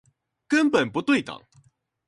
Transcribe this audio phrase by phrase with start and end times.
[0.47, 1.39] 根本不對等